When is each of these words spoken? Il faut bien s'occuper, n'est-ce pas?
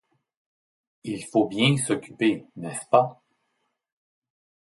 Il 1.03 1.23
faut 1.25 1.47
bien 1.47 1.77
s'occuper, 1.77 2.47
n'est-ce 2.55 2.87
pas? 2.89 3.21